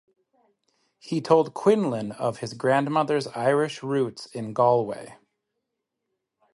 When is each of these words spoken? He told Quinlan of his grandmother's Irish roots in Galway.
He 0.97 1.21
told 1.21 1.53
Quinlan 1.53 2.11
of 2.13 2.39
his 2.39 2.55
grandmother's 2.55 3.27
Irish 3.35 3.83
roots 3.83 4.25
in 4.25 4.51
Galway. 4.51 5.13